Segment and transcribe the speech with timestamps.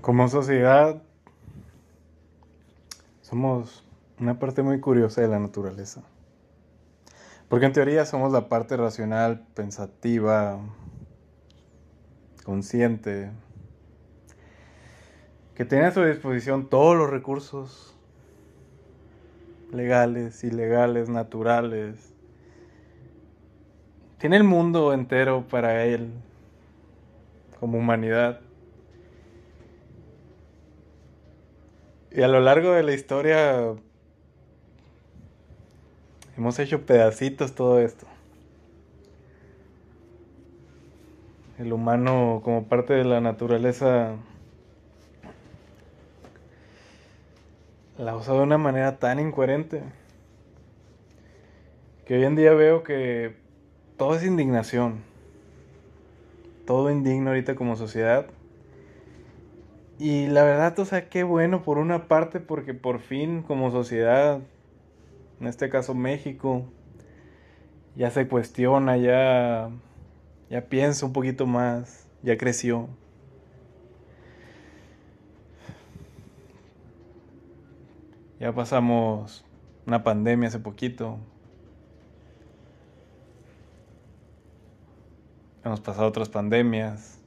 [0.00, 1.02] Como sociedad,
[3.20, 3.84] somos
[4.18, 6.02] una parte muy curiosa de la naturaleza.
[7.48, 10.58] Porque en teoría somos la parte racional, pensativa,
[12.44, 13.30] consciente,
[15.54, 17.96] que tiene a su disposición todos los recursos
[19.72, 22.14] legales, ilegales, naturales.
[24.18, 26.12] Tiene el mundo entero para él
[27.58, 28.40] como humanidad.
[32.16, 33.74] Y a lo largo de la historia
[36.34, 38.06] hemos hecho pedacitos todo esto.
[41.58, 44.16] El humano como parte de la naturaleza
[47.98, 49.82] la usa de una manera tan incoherente
[52.06, 53.36] que hoy en día veo que
[53.98, 55.02] todo es indignación.
[56.66, 58.26] Todo indigno ahorita como sociedad.
[59.98, 64.40] Y la verdad, o sea, qué bueno por una parte porque por fin como sociedad,
[65.40, 66.64] en este caso México,
[67.94, 69.70] ya se cuestiona, ya,
[70.50, 72.88] ya piensa un poquito más, ya creció.
[78.38, 79.46] Ya pasamos
[79.86, 81.18] una pandemia hace poquito.
[85.64, 87.18] Hemos pasado otras pandemias.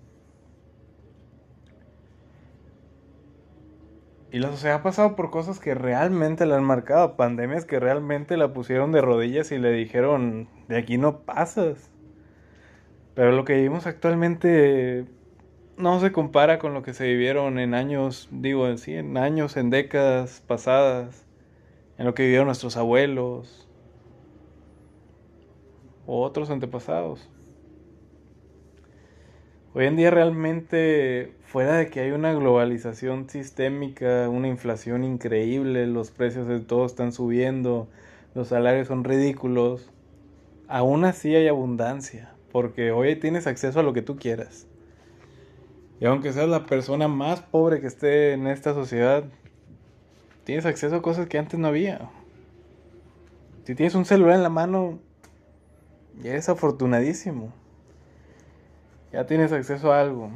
[4.32, 8.38] Y la sociedad ha pasado por cosas que realmente la han marcado, pandemias que realmente
[8.38, 11.90] la pusieron de rodillas y le dijeron, de aquí no pasas.
[13.16, 15.06] Pero lo que vivimos actualmente
[15.78, 19.58] no se compara con lo que se vivieron en años, digo, en sí, en años,
[19.58, 21.26] en décadas pasadas,
[21.98, 23.68] en lo que vivieron nuestros abuelos
[26.06, 27.28] o otros antepasados.
[29.76, 36.10] Hoy en día realmente, fuera de que hay una globalización sistémica, una inflación increíble, los
[36.10, 37.88] precios de todo están subiendo,
[38.34, 39.92] los salarios son ridículos,
[40.68, 44.66] aún así hay abundancia, porque hoy tienes acceso a lo que tú quieras.
[46.00, 49.24] Y aunque seas la persona más pobre que esté en esta sociedad,
[50.46, 52.10] tienes acceso a cosas que antes no había.
[53.66, 54.98] Si tienes un celular en la mano,
[56.24, 57.54] ya eres afortunadísimo
[59.12, 60.30] ya tienes acceso a algo.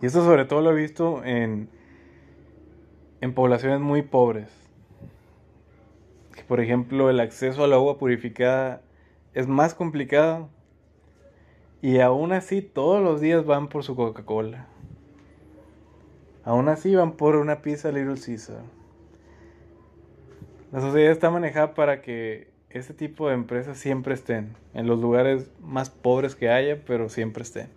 [0.00, 1.68] Y esto sobre todo lo he visto en,
[3.20, 4.50] en poblaciones muy pobres.
[6.48, 8.82] por ejemplo el acceso al agua purificada
[9.32, 10.48] es más complicado.
[11.82, 14.66] Y aún así todos los días van por su Coca-Cola.
[16.44, 18.62] Aún así van por una pizza Little Caesar.
[20.72, 25.48] La sociedad está manejada para que este tipo de empresas siempre estén en los lugares
[25.60, 27.68] más pobres que haya, pero siempre estén.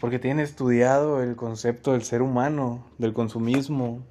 [0.00, 4.02] Porque tienen estudiado el concepto del ser humano, del consumismo,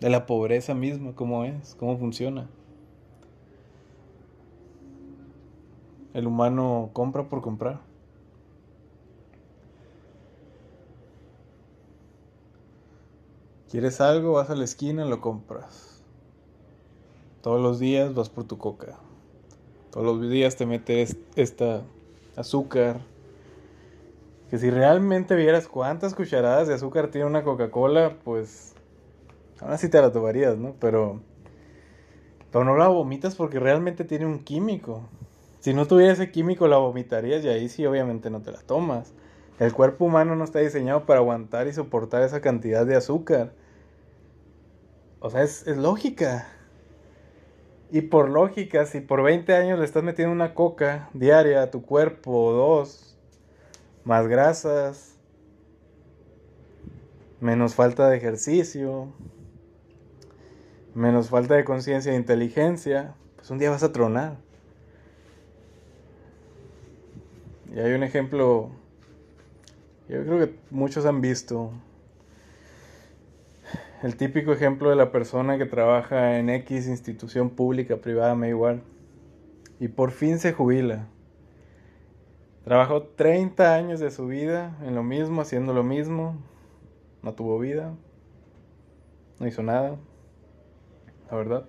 [0.00, 2.48] de la pobreza misma, cómo es, cómo funciona.
[6.12, 7.80] El humano compra por comprar.
[13.70, 14.32] ¿Quieres algo?
[14.32, 15.95] Vas a la esquina lo compras.
[17.46, 18.98] Todos los días vas por tu coca.
[19.92, 21.82] Todos los días te metes esta
[22.34, 22.98] azúcar.
[24.50, 28.74] Que si realmente vieras cuántas cucharadas de azúcar tiene una Coca-Cola, pues
[29.60, 30.74] ahora sí te la tomarías, ¿no?
[30.80, 31.20] Pero,
[32.50, 35.02] pero no la vomitas porque realmente tiene un químico.
[35.60, 39.12] Si no tuviera ese químico la vomitarías y ahí sí obviamente no te la tomas.
[39.60, 43.52] El cuerpo humano no está diseñado para aguantar y soportar esa cantidad de azúcar.
[45.20, 46.48] O sea, es, es lógica.
[47.90, 51.82] Y por lógica, si por 20 años le estás metiendo una coca diaria a tu
[51.82, 53.16] cuerpo, dos,
[54.04, 55.16] más grasas,
[57.40, 59.12] menos falta de ejercicio,
[60.94, 64.36] menos falta de conciencia e inteligencia, pues un día vas a tronar.
[67.72, 68.70] Y hay un ejemplo,
[70.08, 71.70] yo creo que muchos han visto,
[74.02, 78.82] el típico ejemplo de la persona que trabaja en X institución pública, privada, me igual.
[79.80, 81.06] Y por fin se jubila.
[82.64, 86.36] Trabajó 30 años de su vida en lo mismo, haciendo lo mismo.
[87.22, 87.94] No tuvo vida.
[89.38, 89.96] No hizo nada.
[91.30, 91.64] La verdad.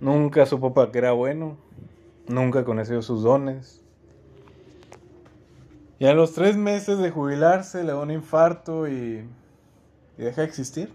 [0.00, 1.56] Nunca supo para qué era bueno.
[2.28, 3.82] Nunca conoció sus dones.
[5.98, 9.26] Y a los tres meses de jubilarse le da un infarto y,
[10.18, 10.90] y deja de existir.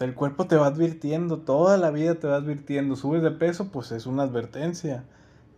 [0.00, 2.94] El cuerpo te va advirtiendo, toda la vida te va advirtiendo.
[2.94, 5.04] Subes de peso, pues es una advertencia.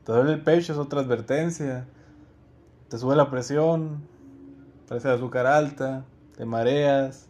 [0.05, 1.87] Te duele el pecho, es otra advertencia.
[2.89, 4.03] Te sube la presión,
[4.89, 6.05] parece el azúcar alta,
[6.37, 7.27] te mareas,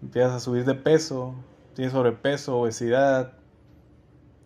[0.00, 1.34] empiezas a subir de peso,
[1.74, 3.32] tienes sobrepeso, obesidad.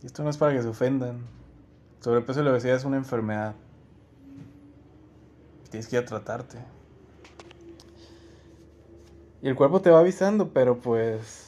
[0.02, 1.20] Esto no es para que se ofendan.
[2.00, 3.54] Sobrepeso y la obesidad es una enfermedad.
[5.70, 6.58] Tienes que ir a tratarte.
[9.42, 11.41] Y el cuerpo te va avisando, pero pues,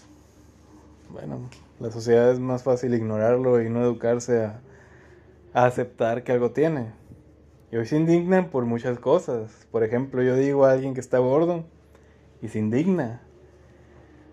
[1.15, 4.61] bueno, la sociedad es más fácil ignorarlo y no educarse a,
[5.53, 6.91] aceptar que algo tiene.
[7.71, 9.69] Y hoy se indignan por muchas cosas.
[9.71, 11.65] Por ejemplo, yo digo a alguien que está gordo
[12.43, 13.23] y se indigna.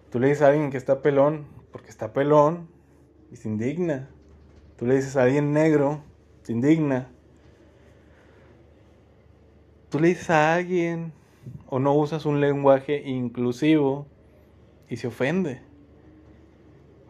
[0.10, 2.68] Tú le dices a alguien que está pelón porque está pelón
[3.32, 4.10] y se indigna.
[4.76, 6.02] Tú le dices a alguien negro,
[6.42, 7.10] se indigna.
[9.90, 11.14] Tú le dices a alguien
[11.68, 14.08] o no usas un lenguaje inclusivo
[14.90, 15.62] y se ofende.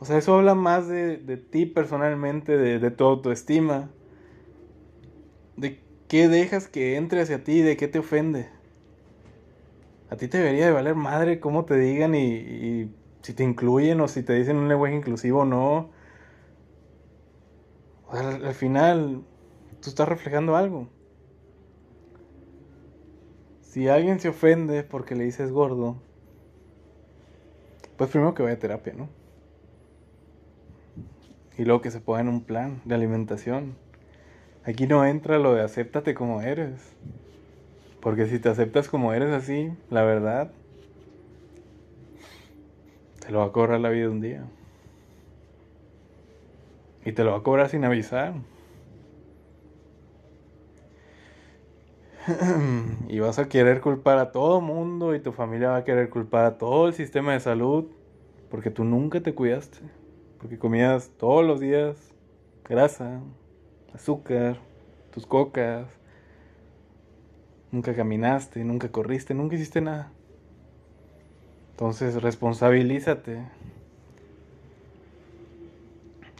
[0.01, 3.91] O sea, eso habla más de, de ti personalmente, de, de tu autoestima,
[5.57, 8.49] de qué dejas que entre hacia ti, de qué te ofende.
[10.09, 12.89] A ti te debería de valer madre cómo te digan y,
[13.21, 15.91] si te incluyen o si te dicen un lenguaje inclusivo o no.
[18.09, 19.21] al final,
[19.81, 20.87] tú estás reflejando algo.
[23.61, 25.95] Si alguien se ofende porque le dices gordo,
[27.97, 29.20] pues primero que vaya a terapia, ¿no?
[31.61, 33.75] Y luego que se ponga en un plan de alimentación.
[34.63, 36.95] Aquí no entra lo de acéptate como eres.
[37.99, 40.51] Porque si te aceptas como eres así, la verdad,
[43.19, 44.43] te lo va a cobrar la vida un día.
[47.05, 48.33] Y te lo va a cobrar sin avisar.
[53.07, 56.45] y vas a querer culpar a todo mundo y tu familia va a querer culpar
[56.45, 57.85] a todo el sistema de salud
[58.49, 59.77] porque tú nunca te cuidaste,
[60.41, 61.95] porque comías todos los días
[62.67, 63.21] grasa,
[63.93, 64.57] azúcar,
[65.13, 65.87] tus cocas,
[67.71, 70.11] nunca caminaste, nunca corriste, nunca hiciste nada.
[71.71, 73.45] Entonces responsabilízate.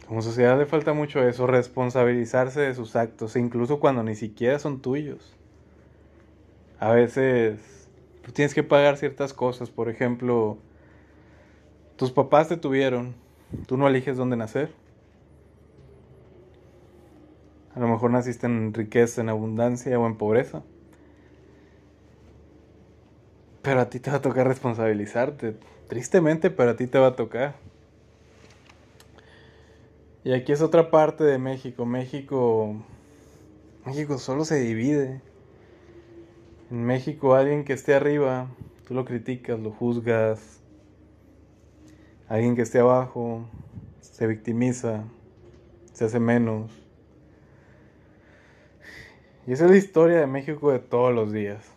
[0.08, 4.82] Como sociedad le falta mucho eso, responsabilizarse de sus actos, incluso cuando ni siquiera son
[4.82, 5.38] tuyos
[6.82, 7.60] a veces
[8.32, 9.70] tienes que pagar ciertas cosas.
[9.70, 10.58] Por ejemplo,
[11.94, 13.14] tus papás te tuvieron,
[13.66, 14.72] tú no eliges dónde nacer.
[17.74, 20.62] A lo mejor naciste en riqueza, en abundancia o en pobreza.
[23.62, 25.56] Pero a ti te va a tocar responsabilizarte.
[25.88, 27.54] Tristemente, pero a ti te va a tocar.
[30.24, 31.86] Y aquí es otra parte de México.
[31.86, 32.76] México.
[33.86, 35.20] México solo se divide.
[36.70, 38.48] En México alguien que esté arriba,
[38.86, 40.61] tú lo criticas, lo juzgas.
[42.32, 43.44] Alguien que esté abajo
[44.00, 45.04] se victimiza,
[45.92, 46.72] se hace menos.
[49.46, 51.70] Y esa es la historia de México de todos los días.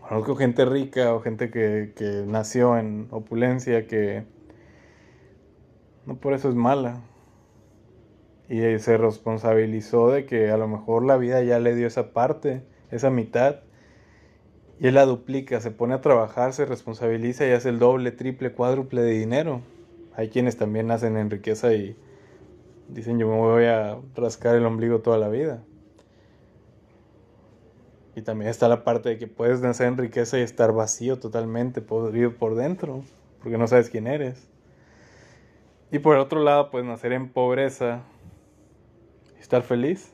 [0.00, 4.24] Conozco gente rica o gente que, que nació en opulencia que
[6.06, 7.02] no por eso es mala.
[8.48, 12.62] Y se responsabilizó de que a lo mejor la vida ya le dio esa parte
[12.90, 13.56] esa mitad,
[14.80, 18.52] y él la duplica, se pone a trabajar, se responsabiliza y hace el doble, triple,
[18.52, 19.60] cuádruple de dinero.
[20.16, 21.94] Hay quienes también nacen en riqueza y
[22.88, 25.62] dicen yo me voy a rascar el ombligo toda la vida.
[28.16, 31.82] Y también está la parte de que puedes nacer en riqueza y estar vacío totalmente,
[31.82, 33.04] podrido por dentro,
[33.42, 34.48] porque no sabes quién eres.
[35.92, 38.00] Y por el otro lado, puedes nacer en pobreza
[39.36, 40.10] y estar feliz.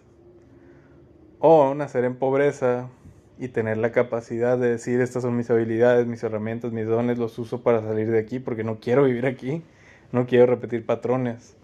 [1.38, 2.88] O nacer en pobreza
[3.38, 7.38] y tener la capacidad de decir estas son mis habilidades, mis herramientas, mis dones, los
[7.38, 9.62] uso para salir de aquí porque no quiero vivir aquí,
[10.12, 11.56] no quiero repetir patrones.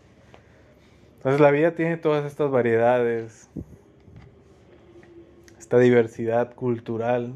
[1.16, 3.48] Entonces la vida tiene todas estas variedades,
[5.58, 7.34] esta diversidad cultural.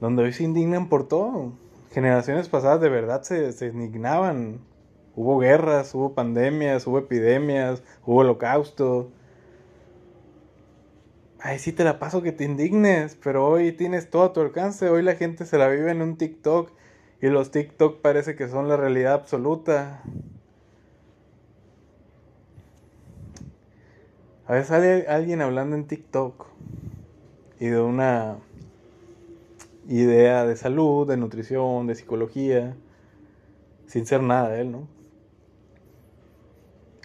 [0.00, 1.52] Donde hoy se indignan por todo.
[1.92, 4.60] Generaciones pasadas de verdad se, se indignaban
[5.20, 9.10] Hubo guerras, hubo pandemias, hubo epidemias, hubo holocausto.
[11.38, 14.88] Ay, sí te la paso que te indignes, pero hoy tienes todo a tu alcance.
[14.88, 16.72] Hoy la gente se la vive en un TikTok
[17.20, 20.02] y los TikTok parece que son la realidad absoluta.
[24.46, 26.46] A veces sale alguien hablando en TikTok
[27.58, 28.38] y de una
[29.86, 32.74] idea de salud, de nutrición, de psicología,
[33.86, 34.99] sin ser nada de él, ¿no?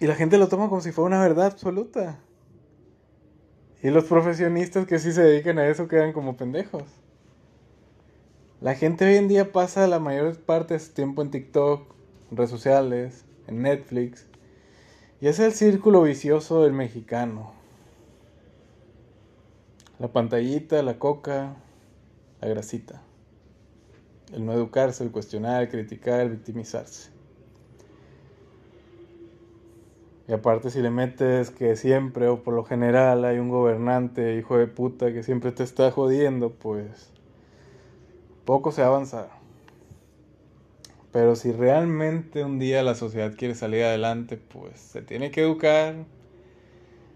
[0.00, 2.18] Y la gente lo toma como si fuera una verdad absoluta.
[3.82, 6.84] Y los profesionistas que sí se dedican a eso quedan como pendejos.
[8.60, 11.94] La gente hoy en día pasa la mayor parte de su tiempo en TikTok,
[12.30, 14.26] en redes sociales, en Netflix.
[15.20, 17.52] Y es el círculo vicioso del mexicano.
[19.98, 21.56] La pantallita, la coca,
[22.40, 23.02] la grasita.
[24.32, 27.15] El no educarse, el cuestionar, el criticar, el victimizarse.
[30.28, 34.58] Y aparte si le metes que siempre o por lo general hay un gobernante hijo
[34.58, 37.12] de puta que siempre te está jodiendo, pues
[38.44, 39.28] poco se avanza.
[41.12, 45.94] Pero si realmente un día la sociedad quiere salir adelante, pues se tiene que educar,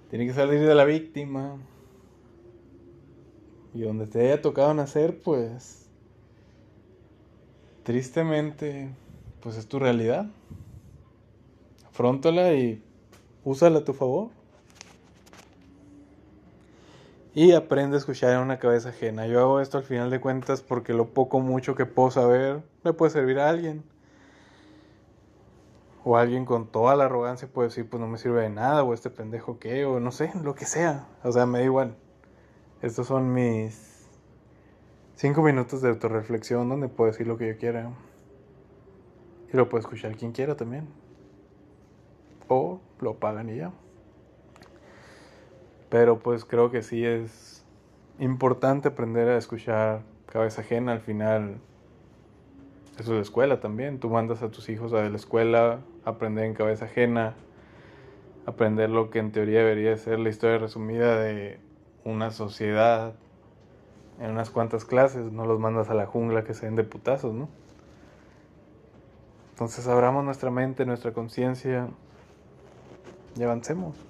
[0.09, 1.57] tiene que salir de la víctima.
[3.75, 5.89] Y donde te haya tocado nacer, pues
[7.83, 8.89] tristemente,
[9.41, 10.31] pues es tu realidad.
[11.89, 12.83] Afrontala y
[13.45, 14.31] úsala a tu favor.
[17.33, 19.27] Y aprende a escuchar en una cabeza ajena.
[19.27, 22.93] Yo hago esto al final de cuentas porque lo poco mucho que puedo saber le
[22.93, 23.85] puede servir a alguien.
[26.03, 28.95] O alguien con toda la arrogancia puede decir, pues no me sirve de nada, o
[28.95, 31.07] este pendejo qué, o no sé, lo que sea.
[31.23, 31.95] O sea, me da igual.
[32.81, 34.09] Estos son mis
[35.15, 37.91] cinco minutos de autorreflexión donde puedo decir lo que yo quiera.
[39.53, 40.89] Y lo puede escuchar quien quiera también.
[42.53, 43.71] O lo pagan y ya.
[45.89, 47.65] Pero pues creo que sí es
[48.19, 50.91] importante aprender a escuchar cabeza ajena.
[50.91, 51.61] Al final,
[52.99, 54.01] eso es la escuela también.
[54.01, 57.35] Tú mandas a tus hijos a la escuela, aprender en cabeza ajena,
[58.47, 61.61] aprender lo que en teoría debería ser la historia resumida de
[62.05, 63.15] una sociedad
[64.19, 65.31] en unas cuantas clases.
[65.31, 67.49] No los mandas a la jungla que se den de putazos, ¿no?
[69.51, 71.91] Entonces abramos nuestra mente, nuestra conciencia
[73.37, 74.07] y avancemos.